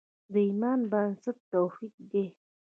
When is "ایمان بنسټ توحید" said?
0.47-1.93